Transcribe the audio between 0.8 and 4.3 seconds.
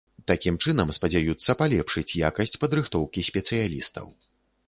спадзяюцца палепшыць якасць падрыхтоўкі спецыялістаў.